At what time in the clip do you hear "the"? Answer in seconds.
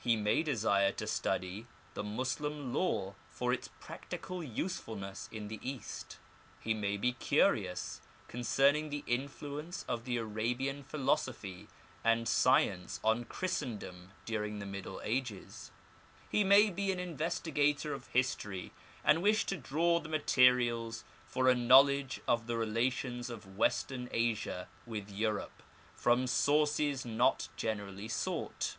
1.94-2.02, 5.46-5.60, 8.90-9.04, 10.02-10.16, 14.58-14.66, 20.00-20.08, 22.48-22.56